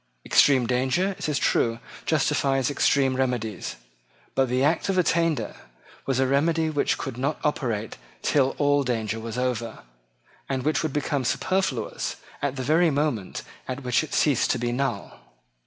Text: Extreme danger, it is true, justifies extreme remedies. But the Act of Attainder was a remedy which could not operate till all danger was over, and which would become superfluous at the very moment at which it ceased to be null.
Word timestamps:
Extreme 0.25 0.65
danger, 0.65 1.09
it 1.19 1.29
is 1.29 1.37
true, 1.37 1.77
justifies 2.07 2.71
extreme 2.71 3.15
remedies. 3.15 3.75
But 4.33 4.49
the 4.49 4.63
Act 4.63 4.89
of 4.89 4.97
Attainder 4.97 5.55
was 6.07 6.19
a 6.19 6.25
remedy 6.25 6.71
which 6.71 6.97
could 6.97 7.19
not 7.19 7.39
operate 7.43 7.97
till 8.23 8.55
all 8.57 8.81
danger 8.83 9.19
was 9.19 9.37
over, 9.37 9.83
and 10.49 10.63
which 10.63 10.81
would 10.81 10.91
become 10.91 11.23
superfluous 11.23 12.15
at 12.41 12.55
the 12.55 12.63
very 12.63 12.89
moment 12.89 13.43
at 13.67 13.83
which 13.83 14.03
it 14.03 14.15
ceased 14.15 14.49
to 14.49 14.57
be 14.57 14.71
null. 14.71 15.19